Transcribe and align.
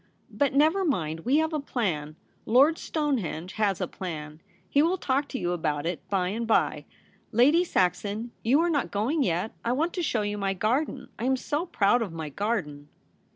But 0.31 0.55
never 0.55 0.83
mind, 0.83 1.19
we 1.25 1.37
have 1.37 1.53
a 1.53 1.59
plan— 1.59 2.15
Lord 2.47 2.79
Stonehenge 2.79 3.53
has 3.53 3.79
a 3.79 3.87
plan; 3.87 4.41
he 4.67 4.81
will 4.81 4.97
talk 4.97 5.27
to 5.27 5.37
you 5.37 5.51
about 5.51 5.85
it 5.85 6.01
by 6.09 6.29
and 6.29 6.47
by. 6.47 6.85
Lady 7.31 7.63
Saxon, 7.63 8.31
you 8.41 8.59
are 8.61 8.69
not 8.71 8.89
going 8.89 9.21
yet; 9.21 9.53
I 9.63 9.73
want 9.73 9.93
to 9.93 10.01
show 10.01 10.23
you 10.23 10.39
my 10.39 10.55
garden. 10.55 11.09
I 11.19 11.25
am 11.25 11.37
so 11.37 11.67
proud 11.67 12.01
of 12.01 12.11
my 12.11 12.29
garden.' 12.29 12.89